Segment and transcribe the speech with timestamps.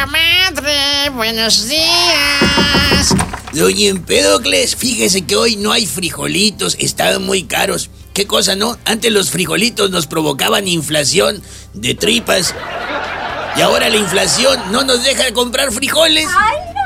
[0.00, 1.10] puta madre!
[1.14, 3.14] ¡Buenos días!
[3.52, 7.90] Doña Empédocles, fíjese que hoy no hay frijolitos, estaban muy caros.
[8.14, 8.78] ¿Qué cosa, no?
[8.84, 11.42] Antes los frijolitos nos provocaban inflación
[11.74, 12.54] de tripas.
[13.56, 16.28] Y ahora la inflación no nos deja de comprar frijoles.
[16.28, 16.80] ¡Ay, no!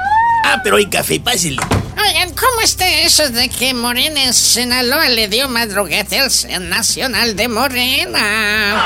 [0.46, 1.62] Ah, pero hay café, pásenle.
[2.06, 7.48] Oigan, ¿cómo está eso de que Morena en Sinaloa le dio madruguete al Nacional de
[7.48, 8.84] Morena?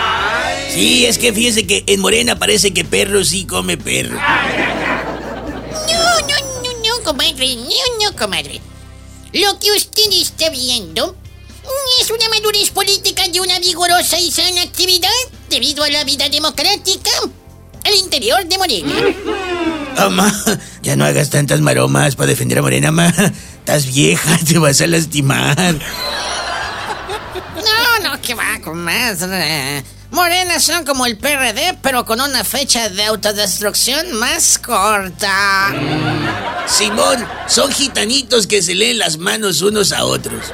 [0.73, 4.15] Sí, es que fíjese que en Morena parece que perro sí come perro.
[4.15, 4.21] No,
[6.21, 8.61] no, no, no, comadre, no, no, comadre.
[9.33, 11.17] Lo que usted está viendo
[12.01, 15.11] es una madurez política y una vigorosa y sana actividad
[15.51, 17.11] debido a la vida democrática
[17.85, 18.95] al interior de Morena.
[19.99, 20.33] Mamá,
[20.83, 23.09] ya no hagas tantas maromas para defender a Morena, ma.
[23.09, 25.75] Estás vieja, te vas a lastimar.
[27.57, 29.83] No, no, que va, comadre.
[30.11, 35.75] Morena son como el PRD, pero con una fecha de autodestrucción más corta.
[36.67, 40.53] Simón, son gitanitos que se leen las manos unos a otros.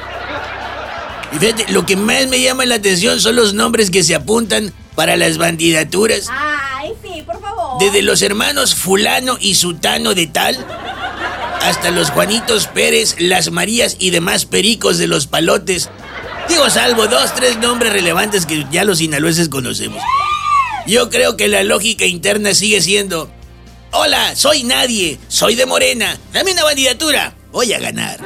[1.33, 4.73] Y fíjate, lo que más me llama la atención son los nombres que se apuntan
[4.95, 6.27] para las bandidaturas.
[6.27, 6.54] Favor.
[7.79, 10.57] Desde los hermanos fulano y sutano de tal,
[11.61, 15.91] hasta los Juanitos Pérez, las Marías y demás pericos de los palotes.
[16.49, 20.03] Digo, salvo dos, tres nombres relevantes que ya los sinaloenses conocemos.
[20.87, 23.31] Yo creo que la lógica interna sigue siendo...
[23.93, 28.19] Hola, soy nadie, soy de Morena, dame una bandidatura, voy a ganar.